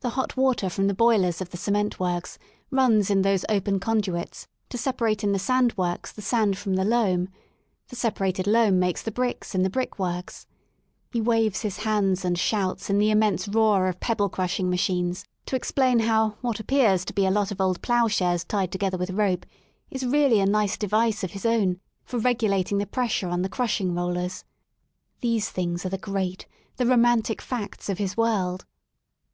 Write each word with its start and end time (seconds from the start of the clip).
The 0.00 0.10
hot 0.18 0.36
water 0.36 0.68
from 0.68 0.88
the 0.88 0.94
boilers 0.94 1.40
of 1.40 1.50
the 1.50 1.56
cement 1.56 2.00
works 2.00 2.40
runs 2.72 3.08
in 3.08 3.22
those 3.22 3.44
open 3.48 3.78
conduits 3.78 4.48
to 4.70 4.76
separate 4.76 5.22
in 5.22 5.30
the 5.30 5.38
sand 5.38 5.76
works 5.76 6.10
the 6.10 6.22
sand 6.22 6.58
from 6.58 6.74
the 6.74 6.84
loam; 6.84 7.28
the 7.86 7.94
sepa 7.94 8.18
rated 8.18 8.48
loam 8.48 8.80
makes 8.80 9.00
the 9.00 9.12
bricks 9.12 9.54
in 9.54 9.62
the 9.62 9.70
brick 9.70 9.96
works* 9.96 10.48
He 11.12 11.20
waves 11.20 11.60
his 11.60 11.76
hands 11.76 12.24
and 12.24 12.36
shouts 12.36 12.90
in 12.90 12.98
the 12.98 13.10
immense 13.10 13.46
roar 13.46 13.86
of 13.86 14.00
pebble 14.00 14.28
crushing 14.28 14.68
machines 14.68 15.24
to 15.46 15.54
explain 15.54 16.00
how 16.00 16.30
what 16.40 16.58
appears 16.58 17.04
to 17.04 17.12
be 17.14 17.24
a 17.24 17.30
lot 17.30 17.52
of 17.52 17.60
old 17.60 17.80
ploughshares 17.80 18.42
tied 18.42 18.72
together 18.72 18.98
with 18.98 19.10
rope 19.10 19.46
is 19.88 20.04
really 20.04 20.40
a 20.40 20.46
nice 20.46 20.76
device 20.76 21.22
of 21.22 21.30
his 21.30 21.46
own 21.46 21.78
for 22.04 22.18
regulating 22.18 22.78
the 22.78 22.86
pressure 22.86 23.28
on 23.28 23.42
the 23.42 23.48
crushing 23.48 23.94
rollers. 23.94 24.42
These 25.20 25.48
things 25.48 25.86
are 25.86 25.90
the 25.90 25.96
great, 25.96 26.48
the 26.76 26.86
romantic 26.86 27.40
facts 27.40 27.88
of 27.88 27.98
his 27.98 28.16
world. 28.16 28.64